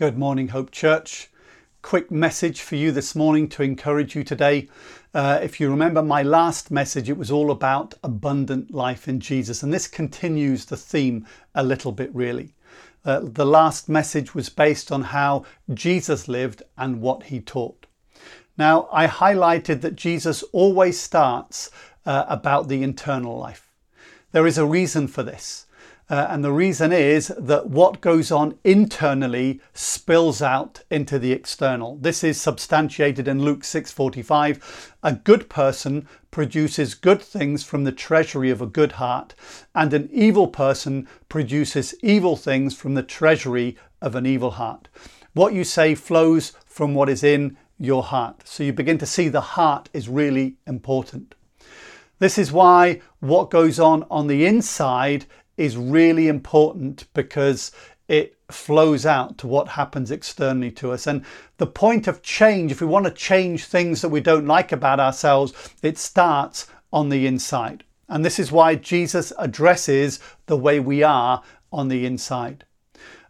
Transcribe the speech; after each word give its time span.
Good 0.00 0.16
morning, 0.16 0.48
Hope 0.48 0.70
Church. 0.70 1.28
Quick 1.82 2.10
message 2.10 2.62
for 2.62 2.74
you 2.74 2.90
this 2.90 3.14
morning 3.14 3.50
to 3.50 3.62
encourage 3.62 4.16
you 4.16 4.24
today. 4.24 4.70
Uh, 5.12 5.40
if 5.42 5.60
you 5.60 5.68
remember 5.68 6.02
my 6.02 6.22
last 6.22 6.70
message, 6.70 7.10
it 7.10 7.18
was 7.18 7.30
all 7.30 7.50
about 7.50 7.92
abundant 8.02 8.70
life 8.70 9.08
in 9.08 9.20
Jesus, 9.20 9.62
and 9.62 9.70
this 9.70 9.86
continues 9.86 10.64
the 10.64 10.76
theme 10.78 11.26
a 11.54 11.62
little 11.62 11.92
bit 11.92 12.10
really. 12.14 12.54
Uh, 13.04 13.20
the 13.22 13.44
last 13.44 13.90
message 13.90 14.34
was 14.34 14.48
based 14.48 14.90
on 14.90 15.02
how 15.02 15.44
Jesus 15.74 16.28
lived 16.28 16.62
and 16.78 17.02
what 17.02 17.24
he 17.24 17.38
taught. 17.38 17.84
Now, 18.56 18.88
I 18.90 19.06
highlighted 19.06 19.82
that 19.82 19.96
Jesus 19.96 20.42
always 20.44 20.98
starts 20.98 21.70
uh, 22.06 22.24
about 22.26 22.68
the 22.68 22.82
internal 22.82 23.36
life. 23.36 23.68
There 24.32 24.46
is 24.46 24.56
a 24.56 24.64
reason 24.64 25.08
for 25.08 25.22
this. 25.22 25.66
Uh, 26.10 26.26
and 26.28 26.42
the 26.42 26.52
reason 26.52 26.90
is 26.90 27.28
that 27.38 27.68
what 27.68 28.00
goes 28.00 28.32
on 28.32 28.58
internally 28.64 29.60
spills 29.72 30.42
out 30.42 30.82
into 30.90 31.20
the 31.20 31.30
external. 31.30 31.96
This 31.98 32.24
is 32.24 32.40
substantiated 32.40 33.28
in 33.28 33.44
Luke 33.44 33.62
6:45. 33.62 34.92
A 35.04 35.12
good 35.12 35.48
person 35.48 36.08
produces 36.32 36.94
good 36.96 37.22
things 37.22 37.62
from 37.62 37.84
the 37.84 37.92
treasury 37.92 38.50
of 38.50 38.60
a 38.60 38.66
good 38.66 38.92
heart, 38.92 39.36
and 39.72 39.94
an 39.94 40.10
evil 40.12 40.48
person 40.48 41.06
produces 41.28 41.94
evil 42.02 42.34
things 42.34 42.74
from 42.74 42.94
the 42.94 43.04
treasury 43.04 43.76
of 44.02 44.16
an 44.16 44.26
evil 44.26 44.50
heart. 44.50 44.88
What 45.32 45.54
you 45.54 45.62
say 45.62 45.94
flows 45.94 46.54
from 46.66 46.92
what 46.92 47.08
is 47.08 47.22
in 47.22 47.56
your 47.78 48.02
heart. 48.02 48.42
So 48.48 48.64
you 48.64 48.72
begin 48.72 48.98
to 48.98 49.06
see 49.06 49.28
the 49.28 49.40
heart 49.40 49.88
is 49.92 50.08
really 50.08 50.56
important. 50.66 51.36
This 52.20 52.36
is 52.36 52.52
why 52.52 53.00
what 53.20 53.48
goes 53.48 53.80
on 53.80 54.04
on 54.10 54.26
the 54.26 54.44
inside 54.44 55.24
is 55.60 55.76
really 55.76 56.28
important 56.28 57.06
because 57.12 57.70
it 58.08 58.36
flows 58.50 59.04
out 59.04 59.36
to 59.38 59.46
what 59.46 59.68
happens 59.68 60.10
externally 60.10 60.70
to 60.72 60.90
us. 60.90 61.06
And 61.06 61.24
the 61.58 61.66
point 61.66 62.08
of 62.08 62.22
change, 62.22 62.72
if 62.72 62.80
we 62.80 62.86
want 62.86 63.04
to 63.04 63.12
change 63.12 63.64
things 63.64 64.00
that 64.00 64.08
we 64.08 64.20
don't 64.20 64.46
like 64.46 64.72
about 64.72 64.98
ourselves, 64.98 65.52
it 65.82 65.98
starts 65.98 66.66
on 66.92 67.10
the 67.10 67.26
inside. 67.26 67.84
And 68.08 68.24
this 68.24 68.38
is 68.38 68.50
why 68.50 68.74
Jesus 68.74 69.32
addresses 69.38 70.18
the 70.46 70.56
way 70.56 70.80
we 70.80 71.02
are 71.02 71.42
on 71.70 71.88
the 71.88 72.06
inside. 72.06 72.64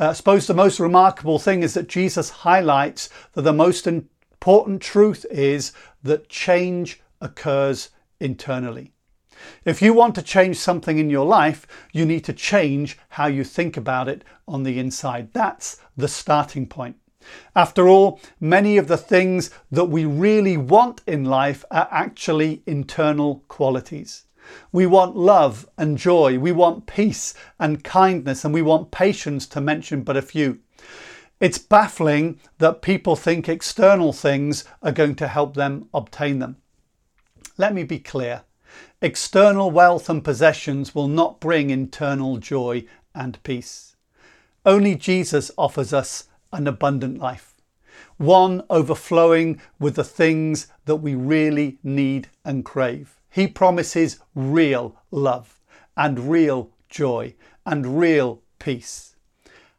Uh, 0.00 0.08
I 0.08 0.12
suppose 0.14 0.46
the 0.46 0.54
most 0.54 0.80
remarkable 0.80 1.38
thing 1.38 1.62
is 1.62 1.74
that 1.74 1.88
Jesus 1.88 2.30
highlights 2.30 3.10
that 3.34 3.42
the 3.42 3.52
most 3.52 3.86
important 3.86 4.80
truth 4.80 5.26
is 5.30 5.72
that 6.02 6.28
change 6.28 7.00
occurs 7.20 7.90
internally. 8.18 8.93
If 9.64 9.82
you 9.82 9.94
want 9.94 10.14
to 10.16 10.22
change 10.22 10.56
something 10.56 10.98
in 10.98 11.10
your 11.10 11.26
life, 11.26 11.66
you 11.92 12.04
need 12.04 12.24
to 12.24 12.32
change 12.32 12.98
how 13.10 13.26
you 13.26 13.44
think 13.44 13.76
about 13.76 14.08
it 14.08 14.24
on 14.46 14.62
the 14.62 14.78
inside. 14.78 15.32
That's 15.32 15.78
the 15.96 16.08
starting 16.08 16.66
point. 16.66 16.96
After 17.56 17.88
all, 17.88 18.20
many 18.38 18.76
of 18.76 18.86
the 18.86 18.98
things 18.98 19.50
that 19.70 19.86
we 19.86 20.04
really 20.04 20.56
want 20.56 21.00
in 21.06 21.24
life 21.24 21.64
are 21.70 21.88
actually 21.90 22.62
internal 22.66 23.42
qualities. 23.48 24.26
We 24.72 24.86
want 24.86 25.16
love 25.16 25.66
and 25.78 25.96
joy, 25.96 26.38
we 26.38 26.52
want 26.52 26.86
peace 26.86 27.32
and 27.58 27.82
kindness, 27.82 28.44
and 28.44 28.52
we 28.52 28.60
want 28.60 28.90
patience, 28.90 29.46
to 29.48 29.60
mention 29.60 30.02
but 30.02 30.18
a 30.18 30.22
few. 30.22 30.58
It's 31.40 31.58
baffling 31.58 32.40
that 32.58 32.82
people 32.82 33.16
think 33.16 33.48
external 33.48 34.12
things 34.12 34.64
are 34.82 34.92
going 34.92 35.14
to 35.16 35.28
help 35.28 35.54
them 35.54 35.88
obtain 35.94 36.38
them. 36.38 36.58
Let 37.56 37.74
me 37.74 37.84
be 37.84 37.98
clear. 37.98 38.42
External 39.00 39.70
wealth 39.70 40.08
and 40.08 40.24
possessions 40.24 40.94
will 40.94 41.08
not 41.08 41.40
bring 41.40 41.70
internal 41.70 42.38
joy 42.38 42.84
and 43.14 43.42
peace. 43.42 43.96
Only 44.64 44.94
Jesus 44.94 45.50
offers 45.58 45.92
us 45.92 46.28
an 46.52 46.66
abundant 46.66 47.18
life, 47.18 47.54
one 48.16 48.62
overflowing 48.70 49.60
with 49.78 49.96
the 49.96 50.04
things 50.04 50.68
that 50.86 50.96
we 50.96 51.14
really 51.14 51.78
need 51.82 52.28
and 52.44 52.64
crave. 52.64 53.20
He 53.30 53.46
promises 53.46 54.20
real 54.34 54.96
love 55.10 55.60
and 55.96 56.30
real 56.30 56.70
joy 56.88 57.34
and 57.66 57.98
real 57.98 58.42
peace. 58.58 59.16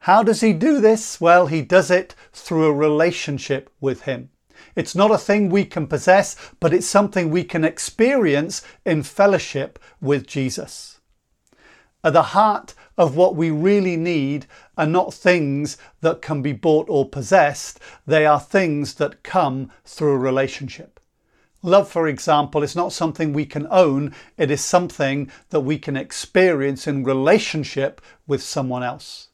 How 0.00 0.22
does 0.22 0.40
he 0.42 0.52
do 0.52 0.80
this? 0.80 1.20
Well, 1.20 1.48
he 1.48 1.62
does 1.62 1.90
it 1.90 2.14
through 2.32 2.66
a 2.66 2.72
relationship 2.72 3.70
with 3.80 4.02
him. 4.02 4.30
It's 4.76 4.94
not 4.94 5.10
a 5.10 5.18
thing 5.18 5.48
we 5.48 5.64
can 5.64 5.86
possess, 5.86 6.36
but 6.60 6.72
it's 6.72 6.86
something 6.86 7.30
we 7.30 7.44
can 7.44 7.64
experience 7.64 8.62
in 8.84 9.02
fellowship 9.02 9.78
with 10.00 10.26
Jesus. 10.26 11.00
At 12.04 12.12
the 12.12 12.22
heart 12.22 12.74
of 12.96 13.16
what 13.16 13.34
we 13.34 13.50
really 13.50 13.96
need 13.96 14.46
are 14.76 14.86
not 14.86 15.12
things 15.12 15.76
that 16.00 16.22
can 16.22 16.42
be 16.42 16.52
bought 16.52 16.88
or 16.88 17.08
possessed, 17.08 17.80
they 18.06 18.24
are 18.24 18.40
things 18.40 18.94
that 18.94 19.22
come 19.22 19.70
through 19.84 20.16
relationship. 20.16 21.00
Love, 21.62 21.88
for 21.88 22.06
example, 22.06 22.62
is 22.62 22.76
not 22.76 22.92
something 22.92 23.32
we 23.32 23.44
can 23.44 23.66
own, 23.70 24.14
it 24.36 24.50
is 24.50 24.64
something 24.64 25.30
that 25.50 25.60
we 25.60 25.76
can 25.76 25.96
experience 25.96 26.86
in 26.86 27.02
relationship 27.02 28.00
with 28.28 28.42
someone 28.42 28.84
else. 28.84 29.28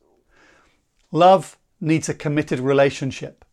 Love 1.13 1.59
needs 1.81 2.09
a 2.09 2.15
committed 2.15 2.61
relationship. 2.61 3.44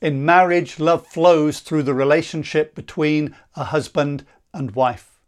In 0.00 0.24
marriage, 0.24 0.80
love 0.80 1.06
flows 1.06 1.60
through 1.60 1.82
the 1.82 1.92
relationship 1.92 2.74
between 2.74 3.36
a 3.54 3.64
husband 3.64 4.24
and 4.54 4.70
wife. 4.70 5.20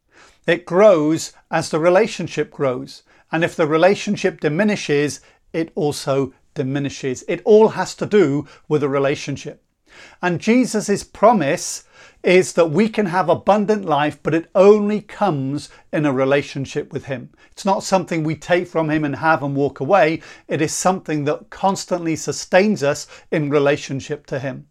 It 0.46 0.64
grows 0.64 1.34
as 1.50 1.68
the 1.68 1.78
relationship 1.78 2.50
grows. 2.50 3.02
And 3.30 3.44
if 3.44 3.54
the 3.54 3.66
relationship 3.66 4.40
diminishes, 4.40 5.20
it 5.52 5.72
also 5.74 6.32
diminishes. 6.54 7.22
It 7.28 7.42
all 7.44 7.68
has 7.68 7.94
to 7.96 8.06
do 8.06 8.46
with 8.66 8.82
a 8.82 8.88
relationship. 8.88 9.61
And 10.20 10.40
Jesus' 10.40 11.04
promise 11.04 11.84
is 12.22 12.52
that 12.52 12.70
we 12.70 12.88
can 12.88 13.06
have 13.06 13.28
abundant 13.28 13.84
life, 13.84 14.18
but 14.22 14.34
it 14.34 14.48
only 14.54 15.00
comes 15.00 15.68
in 15.92 16.06
a 16.06 16.12
relationship 16.12 16.92
with 16.92 17.06
Him. 17.06 17.30
It's 17.50 17.64
not 17.64 17.82
something 17.82 18.22
we 18.22 18.36
take 18.36 18.68
from 18.68 18.90
Him 18.90 19.04
and 19.04 19.16
have 19.16 19.42
and 19.42 19.56
walk 19.56 19.80
away. 19.80 20.22
It 20.46 20.62
is 20.62 20.72
something 20.72 21.24
that 21.24 21.50
constantly 21.50 22.16
sustains 22.16 22.82
us 22.82 23.06
in 23.30 23.50
relationship 23.50 24.26
to 24.26 24.38
Him. 24.38 24.66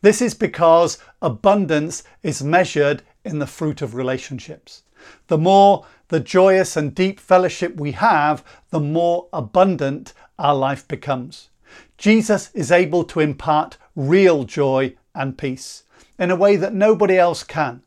This 0.00 0.22
is 0.22 0.34
because 0.34 0.98
abundance 1.20 2.02
is 2.22 2.42
measured 2.42 3.02
in 3.24 3.40
the 3.40 3.46
fruit 3.46 3.82
of 3.82 3.94
relationships. 3.94 4.82
The 5.26 5.38
more 5.38 5.84
the 6.08 6.20
joyous 6.20 6.76
and 6.76 6.94
deep 6.94 7.20
fellowship 7.20 7.76
we 7.76 7.92
have, 7.92 8.44
the 8.70 8.80
more 8.80 9.28
abundant 9.32 10.14
our 10.38 10.54
life 10.54 10.86
becomes. 10.86 11.48
Jesus 11.98 12.50
is 12.54 12.70
able 12.70 13.04
to 13.04 13.20
impart 13.20 13.78
real 13.94 14.44
joy 14.44 14.94
and 15.14 15.38
peace 15.38 15.84
in 16.18 16.30
a 16.30 16.36
way 16.36 16.56
that 16.56 16.74
nobody 16.74 17.18
else 17.18 17.42
can. 17.42 17.82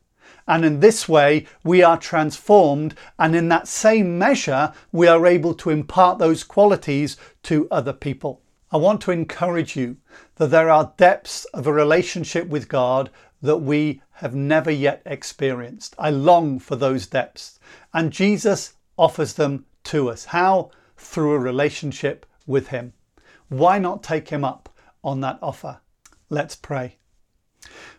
And 0.48 0.66
in 0.66 0.80
this 0.80 1.08
way, 1.08 1.46
we 1.64 1.84
are 1.84 1.98
transformed, 1.98 2.96
and 3.20 3.36
in 3.36 3.50
that 3.50 3.68
same 3.68 4.18
measure, 4.18 4.74
we 4.92 5.08
are 5.08 5.28
able 5.28 5.54
to 5.54 5.70
impart 5.70 6.18
those 6.18 6.44
qualities 6.44 7.18
to 7.44 7.68
other 7.70 7.94
people. 7.94 8.42
I 8.72 8.78
want 8.78 9.02
to 9.02 9.12
encourage 9.12 9.76
you 9.76 9.98
that 10.36 10.48
there 10.48 10.70
are 10.70 10.94
depths 10.98 11.46
of 11.46 11.68
a 11.68 11.74
relationship 11.74 12.48
with 12.48 12.68
God 12.68 13.12
that 13.42 13.58
we 13.58 14.02
have 14.14 14.34
never 14.34 14.72
yet 14.72 15.02
experienced. 15.06 15.96
I 16.00 16.10
long 16.10 16.58
for 16.58 16.76
those 16.76 17.06
depths, 17.06 17.60
and 17.94 18.12
Jesus 18.12 18.74
offers 18.98 19.34
them 19.34 19.66
to 19.86 20.10
us. 20.10 20.26
How? 20.26 20.72
Through 20.98 21.34
a 21.34 21.40
relationship 21.40 22.26
with 22.48 22.70
Him. 22.70 22.94
Why 23.50 23.80
not 23.80 24.04
take 24.04 24.30
Him 24.30 24.46
up 24.46 24.70
on 25.04 25.22
that 25.22 25.40
offer? 25.42 25.82
Let's 26.30 26.56
pray. 26.56 26.98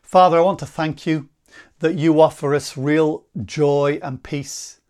Father, 0.02 0.38
I 0.38 0.42
want 0.42 0.60
to 0.60 0.66
thank 0.66 1.06
you 1.06 1.28
that 1.80 1.96
you 1.96 2.20
offer 2.20 2.54
us 2.54 2.76
real 2.76 3.24
joy 3.44 3.98
and 4.02 4.22
peace, 4.22 4.80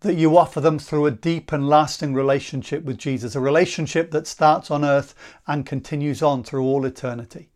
that 0.00 0.14
you 0.14 0.36
offer 0.36 0.60
them 0.60 0.78
through 0.78 1.06
a 1.06 1.10
deep 1.10 1.52
and 1.52 1.68
lasting 1.68 2.12
relationship 2.12 2.84
with 2.84 2.98
Jesus, 2.98 3.34
a 3.34 3.40
relationship 3.40 4.10
that 4.10 4.26
starts 4.26 4.70
on 4.70 4.84
earth 4.84 5.14
and 5.46 5.64
continues 5.64 6.22
on 6.22 6.42
through 6.42 6.64
all 6.64 6.84
eternity. 6.84 7.50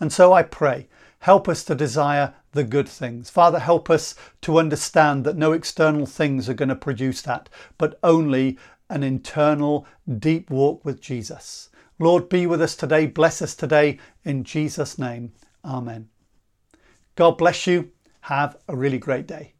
And 0.00 0.12
so 0.12 0.32
I 0.32 0.42
pray, 0.42 0.88
help 1.20 1.48
us 1.48 1.62
to 1.64 1.74
desire 1.74 2.34
the 2.52 2.64
good 2.64 2.88
things. 2.88 3.30
Father, 3.30 3.60
help 3.60 3.88
us 3.90 4.14
to 4.40 4.58
understand 4.58 5.24
that 5.24 5.36
no 5.36 5.52
external 5.52 6.06
things 6.06 6.48
are 6.48 6.54
going 6.54 6.68
to 6.68 6.74
produce 6.74 7.22
that, 7.22 7.48
but 7.78 7.98
only 8.02 8.58
an 8.90 9.02
internal, 9.02 9.86
deep 10.18 10.50
walk 10.50 10.84
with 10.84 11.00
Jesus. 11.00 11.70
Lord, 12.02 12.28
be 12.28 12.48
with 12.48 12.60
us 12.60 12.74
today. 12.74 13.06
Bless 13.06 13.40
us 13.40 13.54
today. 13.54 13.98
In 14.24 14.42
Jesus' 14.42 14.98
name, 14.98 15.32
Amen. 15.64 16.08
God 17.14 17.38
bless 17.38 17.66
you. 17.68 17.92
Have 18.22 18.56
a 18.66 18.76
really 18.76 18.98
great 18.98 19.28
day. 19.28 19.54